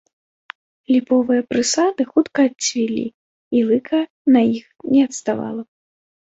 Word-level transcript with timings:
Ліповыя 0.93 1.41
прысады 1.51 2.01
хутка 2.15 2.47
адцвілі, 2.51 3.05
і 3.61 3.63
лыка 3.69 4.01
на 4.37 4.41
іх 4.57 4.65
не 4.97 5.01
адставала. 5.09 5.63